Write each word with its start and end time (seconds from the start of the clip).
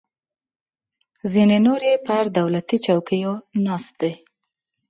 ځینې 1.31 1.57
نور 1.65 1.81
یې 1.89 1.95
پر 2.07 2.23
دولتي 2.37 2.77
چوکیو 2.85 3.33
ناست 3.65 3.93
دي. 4.01 4.13